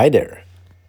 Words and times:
Hi 0.00 0.08
there. 0.08 0.36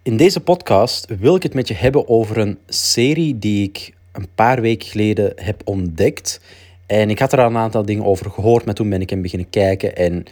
In 0.02 0.16
deze 0.16 0.40
podcast 0.40 1.06
wil 1.18 1.34
ik 1.34 1.42
het 1.42 1.54
met 1.54 1.68
je 1.68 1.74
hebben 1.74 2.08
over 2.08 2.38
een 2.38 2.58
serie 2.66 3.38
die 3.38 3.68
ik 3.68 3.92
een 4.12 4.28
paar 4.34 4.60
weken 4.60 4.88
geleden 4.88 5.32
heb 5.36 5.60
ontdekt. 5.64 6.40
En 6.86 7.10
ik 7.10 7.18
had 7.18 7.32
er 7.32 7.40
al 7.40 7.46
een 7.46 7.56
aantal 7.56 7.84
dingen 7.84 8.04
over 8.04 8.30
gehoord, 8.30 8.64
maar 8.64 8.74
toen 8.74 8.90
ben 8.90 9.00
ik 9.00 9.10
hem 9.10 9.22
beginnen 9.22 9.50
kijken. 9.50 9.96
En 9.96 10.24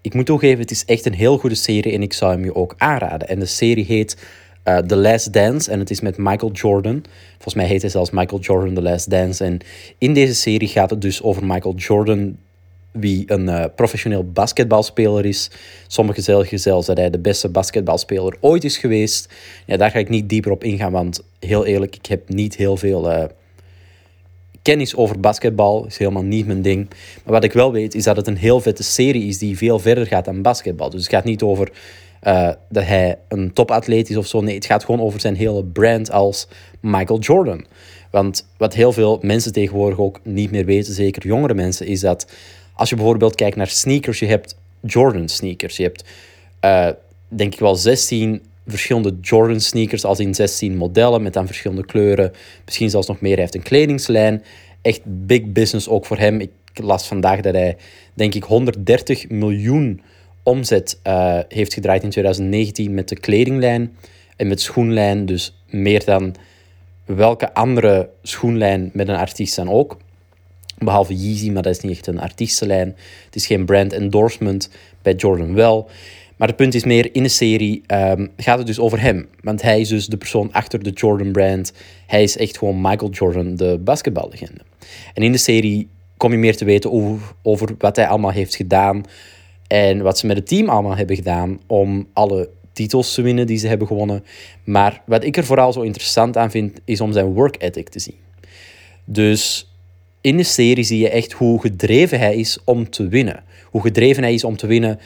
ik 0.00 0.14
moet 0.14 0.26
toegeven, 0.26 0.60
het 0.60 0.70
is 0.70 0.84
echt 0.84 1.06
een 1.06 1.14
heel 1.14 1.38
goede 1.38 1.54
serie 1.54 1.92
en 1.92 2.02
ik 2.02 2.12
zou 2.12 2.32
hem 2.32 2.44
je 2.44 2.54
ook 2.54 2.74
aanraden. 2.78 3.28
En 3.28 3.38
de 3.38 3.46
serie 3.46 3.84
heet 3.84 4.16
uh, 4.64 4.78
The 4.78 4.96
Last 4.96 5.32
Dance 5.32 5.70
en 5.70 5.78
het 5.78 5.90
is 5.90 6.00
met 6.00 6.16
Michael 6.16 6.52
Jordan. 6.52 7.04
Volgens 7.32 7.54
mij 7.54 7.66
heet 7.66 7.80
hij 7.80 7.90
zelfs 7.90 8.10
Michael 8.10 8.40
Jordan 8.40 8.74
The 8.74 8.82
Last 8.82 9.10
Dance. 9.10 9.44
En 9.44 9.58
in 9.98 10.14
deze 10.14 10.34
serie 10.34 10.68
gaat 10.68 10.90
het 10.90 11.00
dus 11.00 11.22
over 11.22 11.46
Michael 11.46 11.74
Jordan, 11.74 12.36
wie 12.98 13.32
een 13.32 13.48
uh, 13.48 13.64
professioneel 13.74 14.24
basketbalspeler 14.24 15.24
is. 15.24 15.50
Sommigen 15.86 16.22
zeggen 16.22 16.58
zelfs 16.58 16.86
dat 16.86 16.96
hij 16.96 17.10
de 17.10 17.18
beste 17.18 17.48
basketbalspeler 17.48 18.36
ooit 18.40 18.64
is 18.64 18.76
geweest. 18.76 19.34
Ja, 19.66 19.76
daar 19.76 19.90
ga 19.90 19.98
ik 19.98 20.08
niet 20.08 20.28
dieper 20.28 20.50
op 20.50 20.64
ingaan, 20.64 20.92
want 20.92 21.22
heel 21.40 21.66
eerlijk, 21.66 21.96
ik 21.96 22.06
heb 22.06 22.28
niet 22.28 22.56
heel 22.56 22.76
veel 22.76 23.10
uh, 23.12 23.24
kennis 24.62 24.96
over 24.96 25.20
basketbal. 25.20 25.86
is 25.86 25.98
helemaal 25.98 26.22
niet 26.22 26.46
mijn 26.46 26.62
ding. 26.62 26.88
Maar 27.24 27.32
wat 27.32 27.44
ik 27.44 27.52
wel 27.52 27.72
weet, 27.72 27.94
is 27.94 28.04
dat 28.04 28.16
het 28.16 28.26
een 28.26 28.36
heel 28.36 28.60
vette 28.60 28.82
serie 28.82 29.28
is 29.28 29.38
die 29.38 29.56
veel 29.56 29.78
verder 29.78 30.06
gaat 30.06 30.24
dan 30.24 30.42
basketbal. 30.42 30.90
Dus 30.90 31.00
het 31.00 31.10
gaat 31.10 31.24
niet 31.24 31.42
over 31.42 31.72
uh, 32.22 32.50
dat 32.68 32.84
hij 32.84 33.18
een 33.28 33.52
topatleet 33.52 34.10
is 34.10 34.16
of 34.16 34.26
zo. 34.26 34.40
Nee, 34.40 34.54
het 34.54 34.66
gaat 34.66 34.84
gewoon 34.84 35.00
over 35.00 35.20
zijn 35.20 35.36
hele 35.36 35.64
brand 35.64 36.10
als 36.10 36.48
Michael 36.80 37.18
Jordan. 37.18 37.64
Want 38.10 38.46
wat 38.56 38.74
heel 38.74 38.92
veel 38.92 39.18
mensen 39.22 39.52
tegenwoordig 39.52 39.98
ook 39.98 40.20
niet 40.22 40.50
meer 40.50 40.64
weten, 40.64 40.94
zeker 40.94 41.26
jongere 41.26 41.54
mensen, 41.54 41.86
is 41.86 42.00
dat 42.00 42.26
als 42.76 42.88
je 42.88 42.96
bijvoorbeeld 42.96 43.34
kijkt 43.34 43.56
naar 43.56 43.66
sneakers, 43.66 44.18
je 44.18 44.26
hebt 44.26 44.56
Jordan 44.80 45.28
sneakers. 45.28 45.76
Je 45.76 45.82
hebt 45.82 46.04
uh, 46.64 46.88
denk 47.28 47.52
ik 47.52 47.58
wel 47.58 47.74
16 47.74 48.42
verschillende 48.66 49.16
Jordan 49.20 49.60
sneakers, 49.60 50.04
als 50.04 50.18
in 50.18 50.34
16 50.34 50.76
modellen 50.76 51.22
met 51.22 51.32
dan 51.32 51.46
verschillende 51.46 51.84
kleuren. 51.84 52.32
Misschien 52.64 52.90
zelfs 52.90 53.06
nog 53.06 53.20
meer. 53.20 53.32
Hij 53.32 53.40
heeft 53.40 53.54
een 53.54 53.62
kledingslijn. 53.62 54.44
Echt 54.82 55.00
big 55.04 55.44
business 55.44 55.88
ook 55.88 56.06
voor 56.06 56.18
hem. 56.18 56.40
Ik 56.40 56.50
las 56.74 57.06
vandaag 57.06 57.40
dat 57.40 57.54
hij, 57.54 57.76
denk 58.14 58.34
ik, 58.34 58.44
130 58.44 59.28
miljoen 59.28 60.00
omzet 60.42 60.98
uh, 61.06 61.38
heeft 61.48 61.74
gedraaid 61.74 62.02
in 62.02 62.10
2019 62.10 62.94
met 62.94 63.08
de 63.08 63.16
kledinglijn 63.16 63.96
en 64.36 64.46
met 64.46 64.60
schoenlijn. 64.60 65.26
Dus 65.26 65.56
meer 65.70 66.04
dan 66.04 66.34
welke 67.04 67.54
andere 67.54 68.10
schoenlijn 68.22 68.90
met 68.92 69.08
een 69.08 69.16
artiest 69.16 69.56
dan 69.56 69.70
ook. 69.70 69.96
Behalve 70.78 71.14
Yeezy, 71.14 71.50
maar 71.50 71.62
dat 71.62 71.76
is 71.76 71.82
niet 71.82 71.92
echt 71.92 72.06
een 72.06 72.20
artiestenlijn. 72.20 72.96
Het 73.24 73.34
is 73.34 73.46
geen 73.46 73.64
brand 73.64 73.92
endorsement, 73.92 74.70
bij 75.02 75.14
Jordan 75.14 75.54
wel. 75.54 75.88
Maar 76.36 76.48
het 76.48 76.56
punt 76.56 76.74
is 76.74 76.84
meer, 76.84 77.14
in 77.14 77.22
de 77.22 77.28
serie 77.28 77.82
um, 77.86 78.30
gaat 78.36 78.58
het 78.58 78.66
dus 78.66 78.78
over 78.78 79.00
hem. 79.00 79.28
Want 79.40 79.62
hij 79.62 79.80
is 79.80 79.88
dus 79.88 80.06
de 80.06 80.16
persoon 80.16 80.52
achter 80.52 80.82
de 80.82 80.90
Jordan 80.90 81.32
brand. 81.32 81.72
Hij 82.06 82.22
is 82.22 82.36
echt 82.36 82.58
gewoon 82.58 82.80
Michael 82.80 83.10
Jordan, 83.10 83.56
de 83.56 83.80
basketballegende. 83.84 84.60
En 85.14 85.22
in 85.22 85.32
de 85.32 85.38
serie 85.38 85.88
kom 86.16 86.30
je 86.30 86.38
meer 86.38 86.56
te 86.56 86.64
weten 86.64 86.92
over, 86.92 87.32
over 87.42 87.74
wat 87.78 87.96
hij 87.96 88.06
allemaal 88.06 88.30
heeft 88.30 88.56
gedaan. 88.56 89.02
En 89.66 90.02
wat 90.02 90.18
ze 90.18 90.26
met 90.26 90.36
het 90.36 90.46
team 90.46 90.68
allemaal 90.68 90.96
hebben 90.96 91.16
gedaan 91.16 91.60
om 91.66 92.08
alle 92.12 92.48
titels 92.72 93.14
te 93.14 93.22
winnen 93.22 93.46
die 93.46 93.58
ze 93.58 93.68
hebben 93.68 93.86
gewonnen. 93.86 94.24
Maar 94.64 95.02
wat 95.06 95.24
ik 95.24 95.36
er 95.36 95.44
vooral 95.44 95.72
zo 95.72 95.80
interessant 95.80 96.36
aan 96.36 96.50
vind, 96.50 96.80
is 96.84 97.00
om 97.00 97.12
zijn 97.12 97.26
work 97.26 97.62
ethic 97.62 97.88
te 97.88 97.98
zien. 97.98 98.16
Dus 99.04 99.70
in 100.26 100.36
de 100.36 100.42
serie 100.42 100.84
zie 100.84 100.98
je 100.98 101.08
echt 101.10 101.32
hoe 101.32 101.60
gedreven 101.60 102.18
hij 102.18 102.36
is 102.36 102.58
om 102.64 102.90
te 102.90 103.08
winnen. 103.08 103.44
Hoe 103.64 103.80
gedreven 103.80 104.22
hij 104.22 104.34
is 104.34 104.44
om 104.44 104.56
te 104.56 104.66
winnen. 104.66 104.98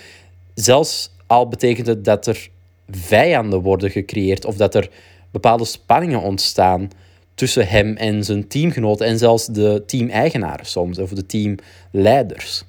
Zelfs 0.54 1.10
al 1.26 1.48
betekent 1.48 1.86
het 1.86 2.04
dat 2.04 2.26
er 2.26 2.48
vijanden 2.90 3.60
worden 3.60 3.90
gecreëerd 3.90 4.44
of 4.44 4.56
dat 4.56 4.74
er 4.74 4.90
bepaalde 5.30 5.64
spanningen 5.64 6.20
ontstaan 6.20 6.90
tussen 7.34 7.68
hem 7.68 7.96
en 7.96 8.24
zijn 8.24 8.48
teamgenoten 8.48 9.06
en 9.06 9.18
zelfs 9.18 9.46
de 9.46 9.82
team-eigenaren 9.86 10.66
soms 10.66 10.98
of 10.98 11.10
de 11.10 11.26
teamleiders. 11.26 12.64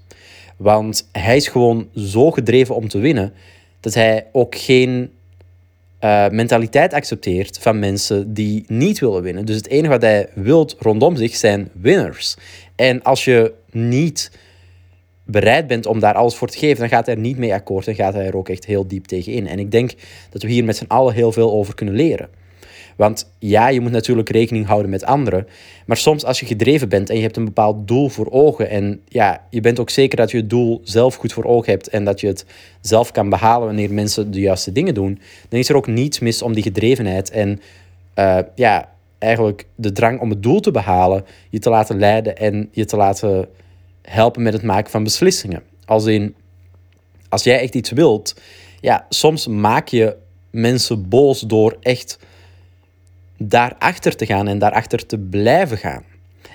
Want 0.58 1.10
hij 1.12 1.36
is 1.36 1.48
gewoon 1.48 1.90
zo 1.96 2.32
gedreven 2.32 2.76
om 2.76 2.88
te 2.88 3.00
winnen 3.00 3.34
dat 3.80 3.94
hij 3.94 4.28
ook 4.32 4.56
geen 4.56 5.12
uh, 6.02 6.30
mentaliteit 6.30 6.94
accepteert 6.94 7.58
van 7.58 7.80
mensen 7.80 8.34
die 8.34 8.64
niet 8.68 9.00
willen 9.00 9.22
winnen. 9.22 9.46
Dus 9.46 9.56
het 9.56 9.68
enige 9.68 9.90
wat 9.90 10.02
hij 10.02 10.30
wilt 10.34 10.76
rondom 10.80 11.16
zich 11.16 11.36
zijn 11.36 11.70
winners. 11.74 12.36
En 12.76 13.02
als 13.02 13.26
je 13.26 13.54
niet 13.72 14.32
bereid 15.26 15.68
bent 15.68 15.86
om 15.86 16.00
daar 16.00 16.14
alles 16.14 16.36
voor 16.36 16.48
te 16.48 16.58
geven, 16.58 16.80
dan 16.80 16.90
gaat 16.90 17.06
hij 17.06 17.16
er 17.16 17.22
niet 17.22 17.38
mee 17.38 17.54
akkoord 17.54 17.88
en 17.88 17.96
gaat 17.96 18.14
hij 18.14 18.26
er 18.26 18.38
ook 18.38 18.50
echt 18.50 18.66
heel 18.66 18.88
diep 18.88 19.06
tegen 19.06 19.34
in. 19.34 19.48
En 19.48 19.60
ik 19.60 19.72
denk 19.72 19.94
dat 20.30 20.42
we 20.42 20.50
hier 20.50 20.64
met 20.64 20.78
z'n 20.78 20.86
allen 20.88 21.14
heel 21.14 21.32
veel 21.32 21.52
over 21.52 21.76
kunnen 21.76 21.96
leren. 21.96 22.30
Want 23.02 23.32
ja, 23.40 23.68
je 23.68 23.82
moet 23.82 23.92
natuurlijk 23.92 24.30
rekening 24.30 24.66
houden 24.66 24.92
met 24.92 25.06
anderen. 25.06 25.48
Maar 25.86 25.98
soms 25.98 26.26
als 26.26 26.40
je 26.40 26.46
gedreven 26.46 26.90
bent 26.90 27.10
en 27.10 27.16
je 27.16 27.22
hebt 27.22 27.38
een 27.38 27.46
bepaald 27.46 27.88
doel 27.88 28.10
voor 28.10 28.32
ogen. 28.32 28.70
En 28.70 29.02
ja, 29.08 29.48
je 29.50 29.62
bent 29.62 29.80
ook 29.80 29.90
zeker 29.90 30.18
dat 30.18 30.32
je 30.32 30.38
het 30.38 30.50
doel 30.50 30.82
zelf 30.84 31.16
goed 31.16 31.34
voor 31.34 31.44
ogen 31.44 31.72
hebt. 31.72 31.88
En 31.88 32.06
dat 32.06 32.20
je 32.20 32.28
het 32.28 32.46
zelf 32.82 33.12
kan 33.12 33.30
behalen 33.30 33.68
wanneer 33.68 33.94
mensen 33.94 34.32
de 34.32 34.40
juiste 34.40 34.72
dingen 34.72 34.94
doen. 34.94 35.20
Dan 35.50 35.60
is 35.60 35.70
er 35.70 35.76
ook 35.76 35.88
niets 35.88 36.20
mis 36.20 36.42
om 36.42 36.54
die 36.54 36.64
gedrevenheid. 36.64 37.30
En 37.30 37.62
uh, 38.16 38.38
ja, 38.56 38.90
eigenlijk 39.18 39.66
de 39.76 39.92
drang 39.92 40.20
om 40.20 40.30
het 40.30 40.44
doel 40.44 40.60
te 40.60 40.72
behalen. 40.72 41.26
Je 41.50 41.60
te 41.60 41.70
laten 41.70 42.00
leiden 42.00 42.38
en 42.38 42.70
je 42.72 42.86
te 42.86 42.98
laten 42.98 43.48
helpen 44.02 44.42
met 44.42 44.54
het 44.54 44.64
maken 44.64 44.92
van 44.92 45.04
beslissingen. 45.04 45.64
Als 45.86 46.06
in, 46.06 46.36
als 47.30 47.44
jij 47.44 47.60
echt 47.60 47.76
iets 47.76 47.92
wilt. 47.92 48.36
Ja, 48.82 49.06
soms 49.10 49.48
maak 49.48 49.88
je 49.88 50.16
mensen 50.52 51.10
boos 51.10 51.40
door 51.40 51.78
echt 51.80 52.18
daarachter 53.48 54.16
te 54.16 54.26
gaan 54.26 54.48
en 54.48 54.60
daarachter 54.60 55.06
te 55.06 55.18
blijven 55.18 55.78
gaan. 55.78 56.04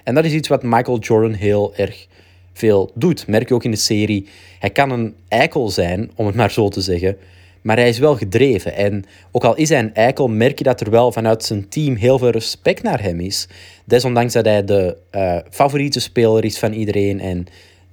En 0.05 0.15
dat 0.15 0.25
is 0.25 0.33
iets 0.33 0.49
wat 0.49 0.63
Michael 0.63 0.99
Jordan 0.99 1.33
heel 1.33 1.75
erg 1.77 2.07
veel 2.53 2.91
doet. 2.95 3.27
Merk 3.27 3.49
je 3.49 3.55
ook 3.55 3.65
in 3.65 3.71
de 3.71 3.77
serie. 3.77 4.27
Hij 4.59 4.71
kan 4.71 4.91
een 4.91 5.15
eikel 5.29 5.69
zijn, 5.69 6.11
om 6.15 6.27
het 6.27 6.35
maar 6.35 6.51
zo 6.51 6.69
te 6.69 6.81
zeggen. 6.81 7.17
Maar 7.63 7.77
hij 7.77 7.89
is 7.89 7.99
wel 7.99 8.17
gedreven. 8.17 8.75
En 8.75 9.05
ook 9.31 9.45
al 9.45 9.57
is 9.57 9.69
hij 9.69 9.79
een 9.79 9.95
eikel, 9.95 10.29
merk 10.29 10.59
je 10.59 10.65
dat 10.65 10.81
er 10.81 10.91
wel 10.91 11.13
vanuit 11.13 11.45
zijn 11.45 11.69
team 11.69 11.97
heel 11.97 12.19
veel 12.19 12.31
respect 12.31 12.83
naar 12.83 13.03
hem 13.03 13.21
is. 13.21 13.49
Desondanks 13.85 14.33
dat 14.33 14.45
hij 14.45 14.65
de 14.65 14.97
uh, 15.15 15.39
favoriete 15.51 16.01
speler 16.01 16.45
is 16.45 16.59
van 16.59 16.73
iedereen. 16.73 17.21
En 17.21 17.47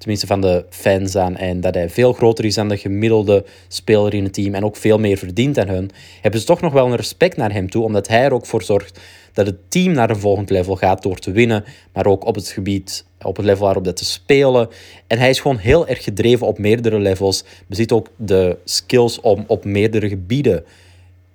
tenminste 0.04 0.28
van 0.28 0.42
de 0.42 0.66
fans 0.70 1.16
aan. 1.16 1.38
En 1.38 1.62
dat 1.62 1.74
hij 1.74 1.90
veel 1.90 2.14
groter 2.14 2.46
is 2.46 2.56
dan 2.56 2.70
de 2.70 2.78
gemiddelde 2.78 3.46
speler 3.68 4.14
in 4.14 4.24
het 4.24 4.34
team 4.34 4.54
en 4.54 4.64
ook 4.64 4.76
veel 4.76 5.00
meer 5.00 5.18
verdient 5.18 5.56
dan 5.56 5.68
hun, 5.68 5.92
hebben 6.22 6.40
ze 6.40 6.46
toch 6.46 6.62
nog 6.62 6.74
wel 6.74 6.86
een 6.86 6.96
respect 6.96 7.38
naar 7.38 7.54
hem 7.54 7.70
toe, 7.70 7.84
omdat 7.84 8.08
hij 8.08 8.24
er 8.24 8.34
ook 8.34 8.46
voor 8.46 8.64
zorgt 8.64 9.00
dat 9.34 9.46
het 9.46 9.56
team 9.68 9.92
naar 9.92 10.10
een 10.10 10.16
volgend 10.16 10.50
level 10.50 10.76
gaat 10.76 11.02
door 11.02 11.20
te 11.20 11.32
winnen, 11.32 11.64
maar 11.94 12.06
ook 12.06 12.26
op 12.26 12.36
het 12.36 12.48
gebied, 12.48 13.06
op 13.22 13.36
het 13.36 13.46
level 13.46 13.66
waarop 13.66 13.84
dat 13.84 13.98
te 13.98 14.06
spelen. 14.06 14.70
En 15.08 15.18
hij 15.18 15.30
is 15.30 15.40
gewoon 15.40 15.58
heel 15.58 15.88
erg 15.88 16.04
gedreven 16.04 16.48
op 16.48 16.58
meerdere 16.58 17.00
levels, 17.00 17.44
bezit 17.68 17.92
ook 17.92 18.08
de 18.16 18.58
skills 18.64 19.20
om 19.20 19.44
op 19.48 19.66
meerdere 19.66 20.08
gebieden 20.08 20.64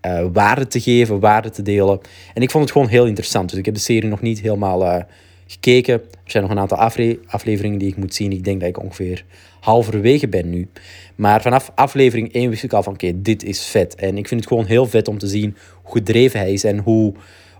uh, 0.06 0.24
waarde 0.32 0.66
te 0.66 0.80
geven, 0.80 1.20
waarde 1.20 1.50
te 1.50 1.62
delen. 1.62 2.00
En 2.34 2.42
ik 2.42 2.50
vond 2.50 2.64
het 2.64 2.72
gewoon 2.72 2.88
heel 2.88 3.06
interessant. 3.06 3.50
Dus 3.50 3.58
ik 3.58 3.64
heb 3.64 3.74
de 3.74 3.80
serie 3.80 4.08
nog 4.08 4.20
niet 4.20 4.40
helemaal 4.40 4.82
uh, 4.82 5.02
gekeken. 5.48 5.94
Er 5.94 6.30
zijn 6.30 6.42
nog 6.42 6.52
een 6.52 6.58
aantal 6.58 6.78
afleveringen 7.26 7.78
die 7.78 7.88
ik 7.88 7.96
moet 7.96 8.14
zien. 8.14 8.32
Ik 8.32 8.44
denk 8.44 8.60
dat 8.60 8.68
ik 8.68 8.82
ongeveer 8.82 9.24
halverwege 9.60 10.28
ben 10.28 10.50
nu. 10.50 10.68
Maar 11.14 11.42
vanaf 11.42 11.72
aflevering 11.74 12.32
1 12.32 12.50
wist 12.50 12.62
ik 12.62 12.72
al 12.72 12.82
van 12.82 12.92
oké, 12.92 13.22
dit 13.22 13.44
is 13.44 13.66
vet. 13.66 13.94
En 13.94 14.18
ik 14.18 14.28
vind 14.28 14.40
het 14.40 14.48
gewoon 14.48 14.66
heel 14.66 14.86
vet 14.86 15.08
om 15.08 15.18
te 15.18 15.26
zien 15.26 15.56
hoe 15.82 15.92
gedreven 15.92 16.40
hij 16.40 16.52
is 16.52 16.64
en 16.64 16.78
hoe 16.78 17.14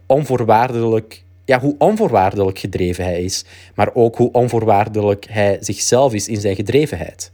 onvoorwaardelijk, 0.06 1.22
ja, 1.44 1.60
hoe 1.60 1.74
onvoorwaardelijk 1.78 2.58
gedreven 2.58 3.04
hij 3.04 3.22
is. 3.22 3.44
Maar 3.74 3.94
ook 3.94 4.16
hoe 4.16 4.32
onvoorwaardelijk 4.32 5.26
hij 5.30 5.56
zichzelf 5.60 6.14
is 6.14 6.28
in 6.28 6.40
zijn 6.40 6.56
gedrevenheid. 6.56 7.30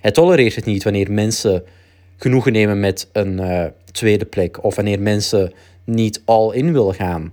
Hij 0.00 0.10
tolereert 0.10 0.54
het 0.54 0.64
niet 0.64 0.82
wanneer 0.82 1.12
mensen 1.12 1.64
genoegen 2.16 2.52
nemen 2.52 2.80
met 2.80 3.08
een 3.12 3.40
uh, 3.40 3.64
tweede 3.92 4.24
plek 4.24 4.64
of 4.64 4.74
wanneer 4.74 5.00
mensen 5.00 5.52
niet 5.84 6.22
all 6.24 6.54
in 6.54 6.72
willen 6.72 6.94
gaan 6.94 7.32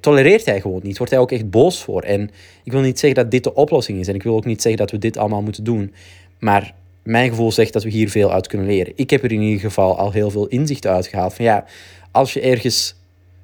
tolereert 0.00 0.44
hij 0.44 0.60
gewoon 0.60 0.80
niet. 0.82 0.98
Wordt 0.98 1.12
hij 1.12 1.20
ook 1.20 1.32
echt 1.32 1.50
boos 1.50 1.82
voor. 1.82 2.02
En 2.02 2.30
ik 2.64 2.72
wil 2.72 2.80
niet 2.80 2.98
zeggen 2.98 3.22
dat 3.22 3.30
dit 3.30 3.44
de 3.44 3.54
oplossing 3.54 3.98
is. 3.98 4.08
En 4.08 4.14
ik 4.14 4.22
wil 4.22 4.36
ook 4.36 4.44
niet 4.44 4.62
zeggen 4.62 4.80
dat 4.80 4.90
we 4.90 4.98
dit 4.98 5.16
allemaal 5.16 5.42
moeten 5.42 5.64
doen. 5.64 5.94
Maar 6.38 6.74
mijn 7.02 7.28
gevoel 7.28 7.52
zegt 7.52 7.72
dat 7.72 7.82
we 7.82 7.90
hier 7.90 8.10
veel 8.10 8.32
uit 8.32 8.46
kunnen 8.46 8.66
leren. 8.66 8.92
Ik 8.96 9.10
heb 9.10 9.22
er 9.24 9.32
in 9.32 9.40
ieder 9.40 9.60
geval 9.60 9.98
al 9.98 10.12
heel 10.12 10.30
veel 10.30 10.46
inzicht 10.46 10.86
uitgehaald. 10.86 11.34
Van 11.34 11.44
ja, 11.44 11.64
als 12.10 12.32
je 12.32 12.40
ergens 12.40 12.94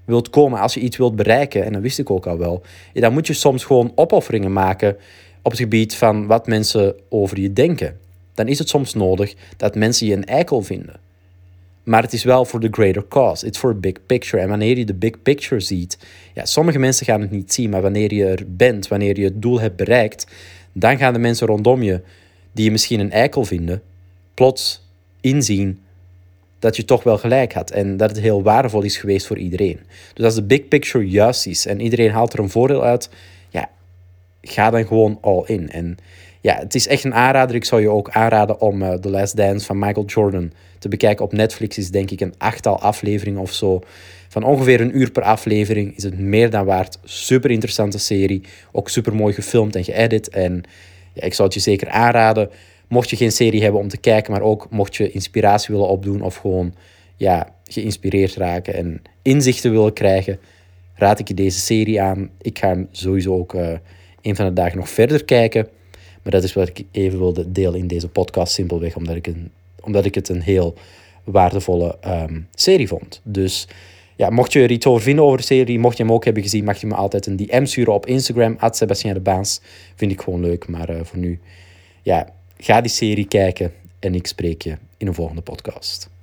wilt 0.05 0.31
komen, 0.31 0.61
als 0.61 0.75
je 0.75 0.81
iets 0.81 0.97
wilt 0.97 1.17
bereiken, 1.17 1.65
en 1.65 1.73
dat 1.73 1.83
wist 1.83 1.99
ik 1.99 2.11
ook 2.11 2.27
al 2.27 2.39
wel, 2.39 2.63
dan 2.93 3.13
moet 3.13 3.27
je 3.27 3.33
soms 3.33 3.65
gewoon 3.65 3.93
opofferingen 3.95 4.53
maken 4.53 4.97
op 5.43 5.51
het 5.51 5.61
gebied 5.61 5.95
van 5.95 6.27
wat 6.27 6.47
mensen 6.47 6.95
over 7.09 7.41
je 7.41 7.53
denken. 7.53 7.99
Dan 8.35 8.49
is 8.49 8.59
het 8.59 8.69
soms 8.69 8.95
nodig 8.95 9.35
dat 9.57 9.75
mensen 9.75 10.07
je 10.07 10.15
een 10.15 10.25
eikel 10.25 10.63
vinden. 10.63 11.06
Maar 11.87 12.03
het 12.03 12.13
is 12.13 12.25
wel 12.25 12.45
voor 12.45 12.61
de 12.61 12.69
greater 12.71 13.09
cause. 13.09 13.47
It's 13.47 13.59
for 13.59 13.73
the 13.73 13.81
big 13.81 14.07
picture. 14.07 14.43
En 14.43 14.49
wanneer 14.49 14.79
je 14.79 14.85
de 14.85 14.95
big 14.95 15.23
picture 15.23 15.61
ziet, 15.61 15.99
ja, 16.35 16.45
sommige 16.45 16.79
mensen 16.79 17.07
gaan 17.07 17.21
het 17.21 17.31
niet 17.31 17.53
zien, 17.53 17.71
maar 17.71 17.83
wanneer 17.83 18.15
je 18.15 18.25
er 18.25 18.45
bent, 18.47 18.89
wanneer 18.89 19.19
je 19.19 19.25
het 19.25 19.43
doel 19.43 19.61
hebt 19.61 19.77
bereikt, 19.77 20.27
dan 20.73 20.99
gaan 20.99 21.13
de 21.13 21.19
mensen 21.19 21.47
rondom 21.47 21.83
je, 21.83 22.01
die 22.53 22.65
je 22.65 22.71
misschien 22.71 23.01
een 23.01 23.11
eikel 23.11 23.45
vinden, 23.45 23.83
plots 24.35 24.89
inzien 25.21 25.81
dat 26.59 26.77
je 26.77 26.85
toch 26.85 27.03
wel 27.03 27.19
gelijk 27.19 27.53
had. 27.53 27.71
En 27.71 27.97
dat 27.97 28.11
het 28.11 28.21
heel 28.21 28.43
waardevol 28.43 28.83
is 28.83 28.97
geweest 28.97 29.27
voor 29.27 29.39
iedereen. 29.39 29.81
Dus 30.15 30.25
als 30.25 30.35
de 30.35 30.43
big 30.43 30.69
picture 30.69 31.09
juist 31.09 31.47
is 31.47 31.67
en 31.67 31.81
iedereen 31.81 32.11
haalt 32.11 32.33
er 32.33 32.39
een 32.39 32.51
voordeel 32.51 32.85
uit, 32.85 33.09
ja, 33.49 33.71
ga 34.43 34.71
dan 34.71 34.87
gewoon 34.87 35.19
all 35.21 35.43
in. 35.47 35.71
En 35.71 35.97
ja, 36.47 36.57
het 36.59 36.75
is 36.75 36.87
echt 36.87 37.05
een 37.05 37.15
aanrader. 37.15 37.57
Ik 37.57 37.65
zou 37.65 37.81
je 37.81 37.89
ook 37.89 38.11
aanraden 38.11 38.61
om 38.61 38.83
uh, 38.83 38.93
The 38.93 39.11
Last 39.11 39.37
Dance 39.37 39.67
van 39.67 39.79
Michael 39.79 40.07
Jordan 40.07 40.53
te 40.79 40.89
bekijken. 40.89 41.25
Op 41.25 41.33
Netflix 41.33 41.79
is 41.79 41.91
denk 41.91 42.11
ik 42.11 42.21
een 42.21 42.35
achttal 42.39 42.81
afleveringen 42.81 43.41
of 43.41 43.53
zo. 43.53 43.81
Van 44.29 44.43
ongeveer 44.43 44.81
een 44.81 44.99
uur 44.99 45.11
per 45.11 45.23
aflevering 45.23 45.97
is 45.97 46.03
het 46.03 46.19
meer 46.19 46.51
dan 46.51 46.65
waard. 46.65 46.99
Super 47.05 47.51
interessante 47.51 47.99
serie. 47.99 48.43
Ook 48.73 48.89
super 48.89 49.15
mooi 49.15 49.35
gefilmd 49.35 49.77
en 49.77 49.85
geëdit. 49.85 50.29
En 50.29 50.63
ja, 51.13 51.23
ik 51.23 51.35
zou 51.35 51.49
het 51.49 51.57
je 51.57 51.63
zeker 51.63 51.89
aanraden. 51.89 52.51
Mocht 52.89 53.11
je 53.11 53.17
geen 53.17 53.33
serie 53.33 53.63
hebben 53.63 53.81
om 53.81 53.89
te 53.89 53.99
kijken, 53.99 54.33
maar 54.33 54.43
ook 54.43 54.67
mocht 54.71 54.97
je 54.97 55.11
inspiratie 55.11 55.75
willen 55.75 55.91
opdoen 55.91 56.23
of 56.23 56.37
gewoon 56.37 56.75
ja, 57.17 57.55
geïnspireerd 57.65 58.35
raken 58.35 58.75
en 58.75 59.03
inzichten 59.23 59.71
willen 59.71 59.93
krijgen, 59.93 60.39
raad 60.95 61.19
ik 61.19 61.29
je 61.29 61.35
deze 61.35 61.59
serie 61.59 62.01
aan. 62.01 62.31
Ik 62.41 62.59
ga 62.59 62.69
hem 62.69 62.89
sowieso 62.91 63.35
ook 63.35 63.55
uh, 63.55 63.69
een 64.23 64.37
van 64.37 64.47
de 64.47 64.53
dagen 64.53 64.79
nog 64.79 64.89
verder 64.89 65.25
kijken. 65.25 65.69
Maar 66.27 66.35
dat 66.35 66.45
is 66.45 66.53
wat 66.53 66.69
ik 66.69 66.85
even 66.91 67.19
wilde 67.19 67.53
delen 67.53 67.81
in 67.81 67.87
deze 67.87 68.09
podcast, 68.09 68.53
simpelweg 68.53 68.97
omdat 68.97 69.17
ik, 69.17 69.27
een, 69.27 69.51
omdat 69.81 70.05
ik 70.05 70.15
het 70.15 70.29
een 70.29 70.41
heel 70.41 70.75
waardevolle 71.25 71.99
um, 72.07 72.49
serie 72.55 72.89
vond. 72.89 73.21
Dus 73.25 73.69
ja, 74.17 74.31
mocht 74.31 74.53
je 74.53 74.63
er 74.63 74.71
iets 74.71 74.87
over 74.87 75.03
vinden 75.03 75.25
over 75.25 75.39
de 75.39 75.45
serie, 75.45 75.79
mocht 75.79 75.97
je 75.97 76.03
hem 76.03 76.13
ook 76.13 76.25
hebben 76.25 76.43
gezien, 76.43 76.65
mag 76.65 76.81
je 76.81 76.87
me 76.87 76.95
altijd 76.95 77.27
een 77.27 77.37
DM 77.37 77.65
sturen 77.65 77.95
op 77.95 78.07
Instagram, 78.07 78.57
Sebastien 78.71 79.15
de 79.15 79.21
Baans. 79.21 79.61
Vind 79.95 80.13
ik 80.13 80.21
gewoon 80.21 80.41
leuk, 80.41 80.69
maar 80.69 80.91
uh, 80.91 81.01
voor 81.03 81.19
nu, 81.19 81.41
ja, 82.03 82.29
ga 82.59 82.81
die 82.81 82.91
serie 82.91 83.29
kijken 83.29 83.73
en 83.99 84.15
ik 84.15 84.27
spreek 84.27 84.63
je 84.63 84.77
in 84.97 85.07
een 85.07 85.15
volgende 85.15 85.43
podcast. 85.43 86.16